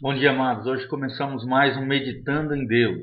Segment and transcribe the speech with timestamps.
[0.00, 0.66] Bom dia, amados.
[0.66, 3.00] Hoje começamos mais um Meditando em Deus.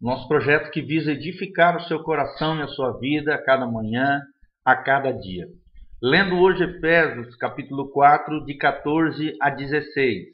[0.00, 4.20] Nosso projeto que visa edificar o seu coração e a sua vida a cada manhã,
[4.64, 5.46] a cada dia.
[6.00, 10.26] Lendo hoje Efésios, capítulo 4, de 14 a 16.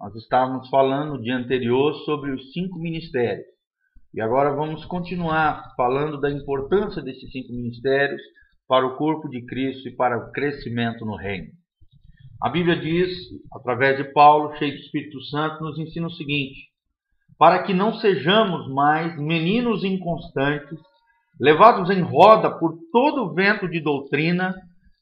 [0.00, 3.46] Nós estávamos falando no dia anterior sobre os cinco ministérios.
[4.14, 8.22] E agora vamos continuar falando da importância desses cinco ministérios
[8.66, 11.59] para o corpo de Cristo e para o crescimento no reino.
[12.42, 13.10] A Bíblia diz,
[13.52, 16.68] através de Paulo, cheio do Espírito Santo, nos ensina o seguinte:
[17.38, 20.78] para que não sejamos mais meninos inconstantes,
[21.38, 24.54] levados em roda por todo vento de doutrina,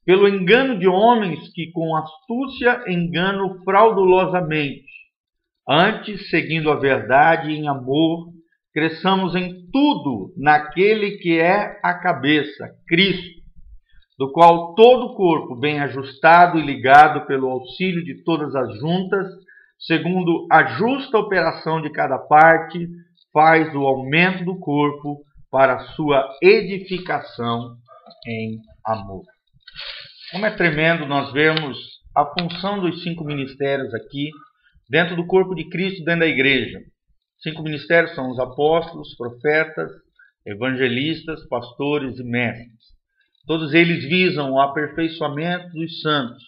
[0.05, 4.89] pelo engano de homens que com astúcia enganam fraudulosamente.
[5.69, 8.33] Antes, seguindo a verdade em amor,
[8.73, 13.38] cresçamos em tudo naquele que é a cabeça, Cristo
[14.19, 19.27] do qual todo o corpo, bem ajustado e ligado pelo auxílio de todas as juntas,
[19.79, 22.89] segundo a justa operação de cada parte,
[23.33, 27.77] faz o aumento do corpo para sua edificação
[28.27, 29.23] em amor.
[30.33, 31.79] Como é tremendo nós vermos
[32.15, 34.31] a função dos cinco ministérios aqui
[34.91, 36.81] dentro do corpo de Cristo, dentro da igreja.
[37.41, 39.91] Cinco ministérios são os apóstolos, profetas,
[40.45, 42.98] evangelistas, pastores e mestres.
[43.49, 46.45] Todos eles visam o aperfeiçoamento dos santos,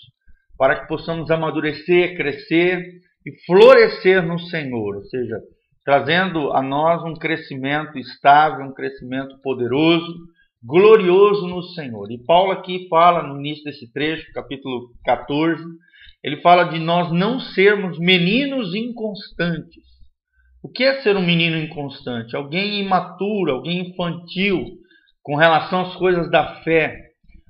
[0.59, 2.85] para que possamos amadurecer, crescer
[3.25, 5.41] e florescer no Senhor, ou seja,
[5.83, 10.15] trazendo a nós um crescimento estável, um crescimento poderoso,
[10.63, 12.13] glorioso no Senhor.
[12.13, 15.65] E Paulo aqui fala no início desse trecho, capítulo 14,
[16.23, 19.85] ele fala de nós não sermos meninos inconstantes.
[20.63, 22.37] O que é ser um menino inconstante?
[22.37, 24.80] Alguém imaturo, alguém infantil,
[25.23, 26.97] com relação às coisas da fé.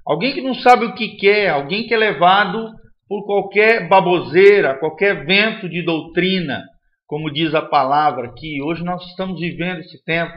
[0.07, 2.71] Alguém que não sabe o que quer, alguém que é levado
[3.09, 6.65] por qualquer baboseira, qualquer vento de doutrina,
[7.07, 8.63] como diz a palavra aqui.
[8.63, 10.33] Hoje nós estamos vivendo esse tempo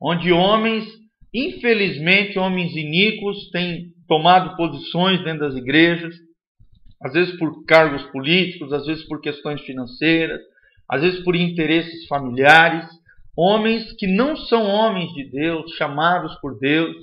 [0.00, 0.84] onde homens,
[1.32, 6.14] infelizmente, homens iníquos, têm tomado posições dentro das igrejas,
[7.02, 10.40] às vezes por cargos políticos, às vezes por questões financeiras,
[10.90, 12.86] às vezes por interesses familiares,
[13.36, 16.94] Homens que não são homens de Deus, chamados por Deus,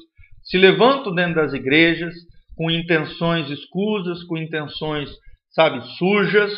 [0.44, 2.14] se levantam dentro das igrejas
[2.56, 5.10] com intenções escusas, com intenções,
[5.50, 6.54] sabe, sujas,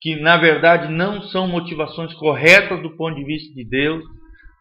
[0.00, 4.04] que na verdade não são motivações corretas do ponto de vista de Deus.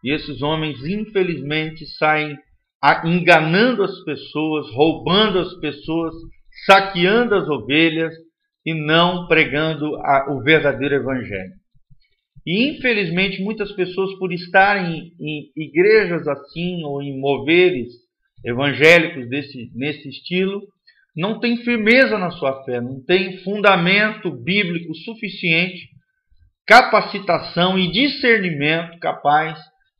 [0.03, 2.37] E esses homens, infelizmente, saem
[3.03, 6.13] enganando as pessoas, roubando as pessoas,
[6.65, 8.13] saqueando as ovelhas
[8.65, 9.91] e não pregando
[10.29, 11.62] o verdadeiro evangelho.
[12.45, 17.93] E infelizmente muitas pessoas, por estarem em igrejas assim ou em moveres
[18.45, 20.61] evangélicos desse, nesse estilo,
[21.15, 25.89] não têm firmeza na sua fé, não têm fundamento bíblico suficiente,
[26.67, 29.57] capacitação e discernimento capaz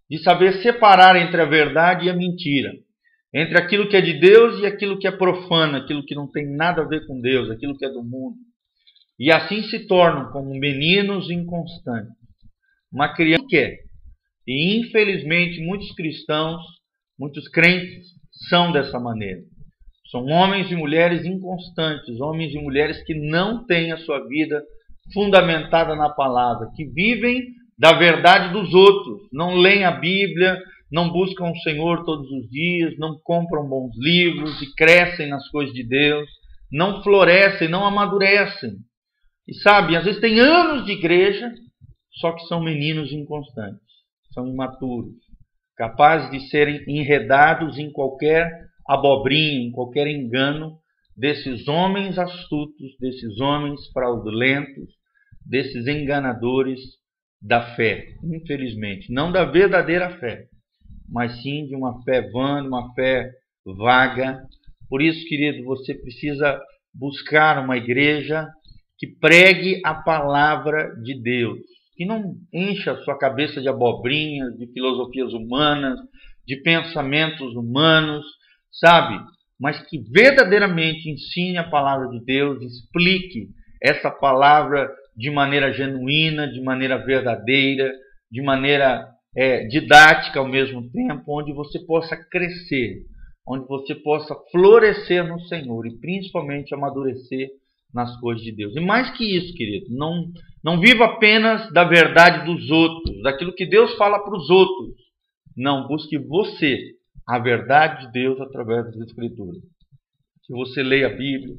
[0.10, 2.74] de saber separar entre a verdade e a mentira,
[3.34, 6.46] entre aquilo que é de Deus e aquilo que é profano, aquilo que não tem
[6.46, 8.36] nada a ver com Deus, aquilo que é do mundo.
[9.18, 12.23] E assim se tornam como meninos inconstantes
[12.94, 13.78] uma criança quer.
[14.48, 16.62] E infelizmente muitos cristãos,
[17.18, 18.08] muitos crentes
[18.50, 19.42] são dessa maneira.
[20.12, 24.62] São homens e mulheres inconstantes, homens e mulheres que não têm a sua vida
[25.12, 27.42] fundamentada na palavra, que vivem
[27.78, 30.62] da verdade dos outros, não leem a Bíblia,
[30.92, 35.74] não buscam o Senhor todos os dias, não compram bons livros e crescem nas coisas
[35.74, 36.30] de Deus,
[36.72, 38.74] não florescem, não amadurecem.
[39.48, 41.52] E sabe, às vezes tem anos de igreja,
[42.16, 43.82] só que são meninos inconstantes,
[44.34, 45.16] são imaturos,
[45.76, 48.50] capazes de serem enredados em qualquer
[48.88, 50.78] abobrinha, em qualquer engano
[51.16, 54.90] desses homens astutos, desses homens fraudulentos,
[55.46, 56.80] desses enganadores
[57.42, 60.48] da fé, infelizmente, não da verdadeira fé,
[61.10, 63.30] mas sim de uma fé vã, uma fé
[63.66, 64.42] vaga.
[64.90, 66.60] Por isso, querido, você precisa
[66.94, 68.48] buscar uma igreja
[68.98, 71.60] que pregue a palavra de Deus,
[71.96, 76.00] que não encha a sua cabeça de abobrinhas, de filosofias humanas,
[76.46, 78.26] de pensamentos humanos,
[78.72, 79.20] sabe?
[79.60, 83.48] Mas que verdadeiramente ensine a palavra de Deus, explique
[83.82, 87.92] essa palavra de maneira genuína, de maneira verdadeira,
[88.32, 93.04] de maneira é, didática ao mesmo tempo, onde você possa crescer,
[93.48, 97.50] onde você possa florescer no Senhor e principalmente amadurecer
[97.94, 98.76] nas coisas de Deus.
[98.76, 100.32] E mais que isso, querido, não,
[100.64, 104.96] não viva apenas da verdade dos outros, daquilo que Deus fala para os outros.
[105.58, 106.94] Não, busque você
[107.28, 109.62] a verdade de Deus através das Escrituras.
[110.46, 111.56] Que você leia a Bíblia,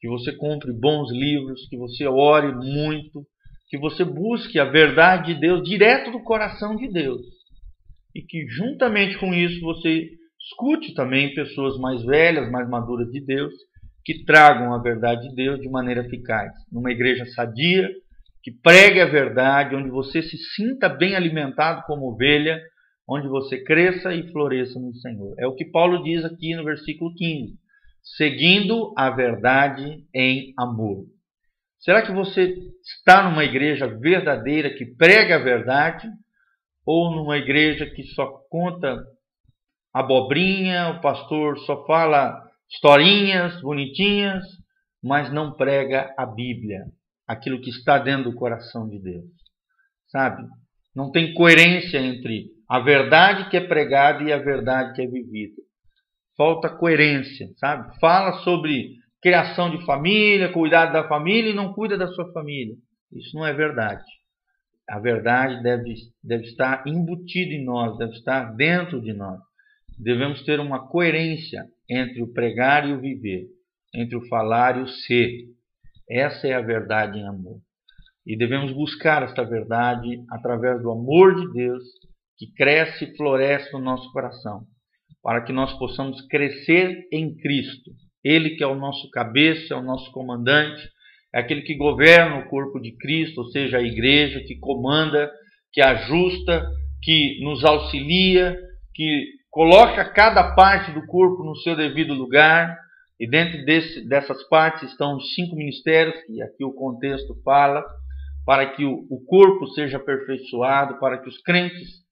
[0.00, 3.26] que você compre bons livros, que você ore muito,
[3.68, 7.22] que você busque a verdade de Deus direto do coração de Deus.
[8.14, 10.10] E que juntamente com isso você
[10.40, 13.52] escute também pessoas mais velhas, mais maduras de Deus,
[14.04, 16.52] que tragam a verdade de Deus de maneira eficaz.
[16.70, 17.88] Numa igreja sadia,
[18.44, 22.60] que pregue a verdade, onde você se sinta bem alimentado como ovelha,
[23.08, 25.34] onde você cresça e floresça no Senhor.
[25.38, 27.54] É o que Paulo diz aqui no versículo 15:
[28.02, 31.06] seguindo a verdade em amor.
[31.78, 36.06] Será que você está numa igreja verdadeira que prega a verdade
[36.84, 39.02] ou numa igreja que só conta
[39.92, 44.44] abobrinha, o pastor só fala historinhas bonitinhas,
[45.02, 46.84] mas não prega a Bíblia,
[47.26, 49.24] aquilo que está dentro do coração de Deus.
[50.08, 50.42] Sabe?
[50.94, 55.60] Não tem coerência entre a verdade que é pregada e a verdade que é vivida.
[56.36, 57.98] Falta coerência, sabe?
[58.00, 62.74] Fala sobre criação de família, cuidado da família e não cuida da sua família.
[63.12, 64.04] Isso não é verdade.
[64.88, 69.40] A verdade deve, deve estar embutida em nós, deve estar dentro de nós.
[69.98, 73.46] Devemos ter uma coerência entre o pregar e o viver,
[73.94, 75.53] entre o falar e o ser.
[76.08, 77.58] Essa é a verdade em amor.
[78.26, 81.82] E devemos buscar esta verdade através do amor de Deus
[82.36, 84.62] que cresce e floresce no nosso coração,
[85.22, 87.90] para que nós possamos crescer em Cristo.
[88.24, 90.82] Ele que é o nosso cabeça, é o nosso comandante,
[91.34, 95.30] é aquele que governa o corpo de Cristo, ou seja, a igreja, que comanda,
[95.72, 96.66] que ajusta,
[97.02, 98.58] que nos auxilia,
[98.94, 102.76] que coloca cada parte do corpo no seu devido lugar,
[103.18, 107.84] e dentro desse, dessas partes estão os cinco ministérios, que aqui o contexto fala,
[108.44, 112.02] para que o, o corpo seja aperfeiçoado, para que os crentes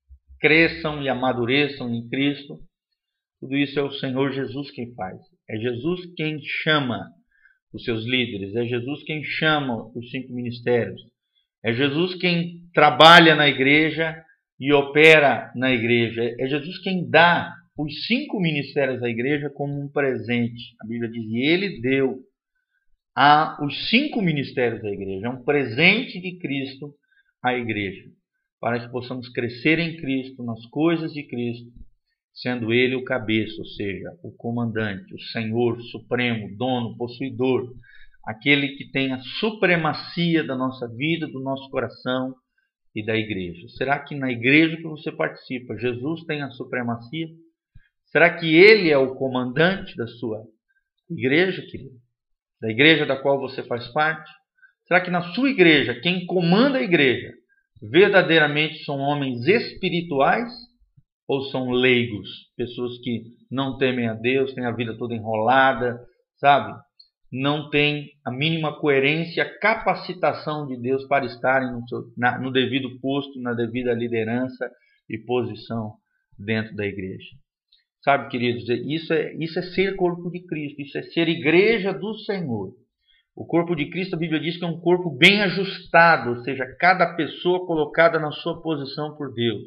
[0.41, 2.59] cresçam e amadureçam em Cristo.
[3.41, 5.19] Tudo isso é o Senhor Jesus quem faz.
[5.49, 7.05] É Jesus quem chama
[7.75, 11.01] os seus líderes, é Jesus quem chama os cinco ministérios,
[11.65, 14.23] é Jesus quem trabalha na igreja
[14.61, 19.89] e opera na igreja, é Jesus quem dá os cinco ministérios à igreja como um
[19.89, 20.75] presente.
[20.81, 22.19] A Bíblia diz: e ele deu
[23.15, 26.95] a os cinco ministérios da igreja, é um presente de Cristo
[27.43, 28.05] à igreja,
[28.61, 31.71] para que possamos crescer em Cristo, nas coisas de Cristo,
[32.33, 37.71] sendo ele o cabeça, ou seja, o comandante, o senhor supremo, dono, possuidor,
[38.25, 42.35] aquele que tem a supremacia da nossa vida, do nosso coração
[42.95, 43.69] e da igreja.
[43.77, 47.29] Será que na igreja que você participa, Jesus tem a supremacia?
[48.13, 50.43] Será que ele é o comandante da sua
[51.11, 51.97] igreja, querido?
[52.61, 54.31] Da igreja da qual você faz parte?
[54.87, 57.33] Será que na sua igreja, quem comanda a igreja,
[57.81, 60.53] verdadeiramente são homens espirituais
[61.27, 62.29] ou são leigos?
[62.55, 65.99] Pessoas que não temem a Deus, têm a vida toda enrolada,
[66.37, 66.79] sabe?
[67.33, 73.01] Não têm a mínima coerência, capacitação de Deus para estarem no, seu, na, no devido
[73.01, 74.71] posto, na devida liderança
[75.09, 75.95] e posição
[76.39, 77.31] dentro da igreja.
[78.03, 82.15] Sabe, queridos, isso é, isso é ser corpo de Cristo, isso é ser igreja do
[82.19, 82.73] Senhor.
[83.35, 86.67] O corpo de Cristo, a Bíblia diz que é um corpo bem ajustado, ou seja,
[86.81, 89.63] cada pessoa colocada na sua posição por Deus,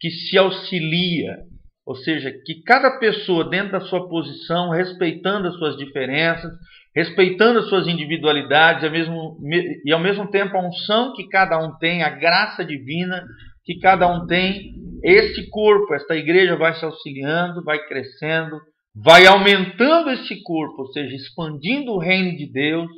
[0.00, 1.38] que se auxilia,
[1.84, 6.50] ou seja, que cada pessoa dentro da sua posição, respeitando as suas diferenças,
[6.94, 9.38] respeitando as suas individualidades e ao mesmo,
[9.84, 13.26] e ao mesmo tempo a unção que cada um tem, a graça divina
[13.66, 18.60] que cada um tem, esse corpo, esta igreja vai se auxiliando, vai crescendo,
[18.94, 22.88] vai aumentando esse corpo, ou seja, expandindo o reino de Deus.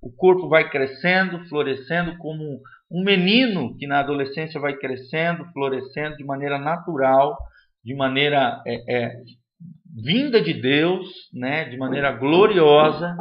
[0.00, 6.24] O corpo vai crescendo, florescendo como um menino que na adolescência vai crescendo, florescendo de
[6.24, 7.36] maneira natural,
[7.82, 9.12] de maneira é, é,
[10.04, 13.16] vinda de Deus, né, de maneira gloriosa.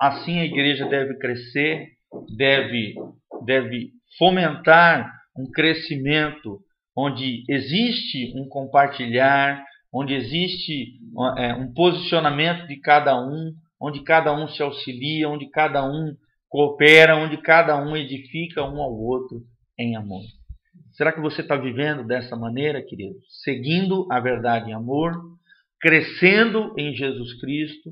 [0.00, 1.88] Assim a igreja deve crescer,
[2.36, 2.94] deve,
[3.44, 6.60] deve fomentar um crescimento
[6.96, 10.98] onde existe um compartilhar, onde existe
[11.36, 16.14] é, um posicionamento de cada um, onde cada um se auxilia, onde cada um
[16.48, 19.42] coopera, onde cada um edifica um ao outro
[19.78, 20.22] em amor.
[20.92, 23.16] Será que você está vivendo dessa maneira, querido?
[23.42, 25.12] Seguindo a verdade em amor,
[25.80, 27.90] crescendo em Jesus Cristo,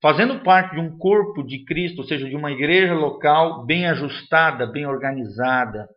[0.00, 4.66] fazendo parte de um corpo de Cristo, ou seja, de uma igreja local bem ajustada,
[4.66, 5.88] bem organizada,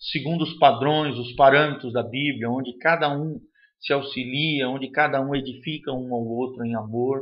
[0.00, 3.38] segundo os padrões, os parâmetros da Bíblia, onde cada um
[3.78, 7.20] se auxilia, onde cada um edifica um ao outro em amor,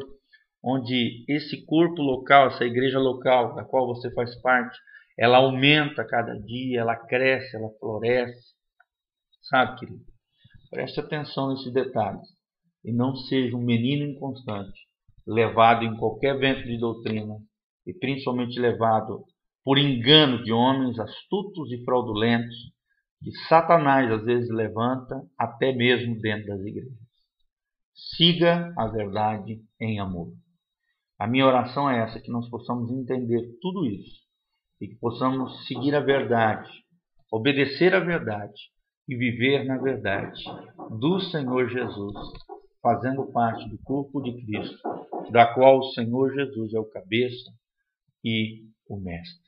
[0.63, 4.77] onde esse corpo local, essa igreja local da qual você faz parte,
[5.19, 8.55] ela aumenta cada dia, ela cresce, ela floresce.
[9.43, 10.05] Sabe, querido?
[10.71, 12.29] Preste atenção nesses detalhes
[12.85, 14.79] e não seja um menino inconstante,
[15.27, 17.35] levado em qualquer vento de doutrina
[17.87, 19.25] e principalmente levado
[19.69, 22.57] por engano de homens astutos e fraudulentos
[23.23, 26.97] que Satanás às vezes levanta até mesmo dentro das igrejas.
[28.17, 30.33] Siga a verdade em amor.
[31.19, 34.23] A minha oração é essa, que nós possamos entender tudo isso
[34.81, 36.71] e que possamos seguir a verdade,
[37.31, 38.59] obedecer a verdade
[39.07, 40.45] e viver na verdade
[40.99, 42.15] do Senhor Jesus,
[42.81, 44.79] fazendo parte do corpo de Cristo,
[45.31, 47.53] da qual o Senhor Jesus é o cabeça
[48.25, 49.48] e o mestre.